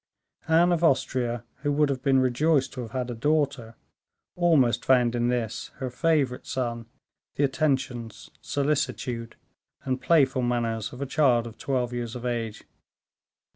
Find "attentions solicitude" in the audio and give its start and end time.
7.43-9.35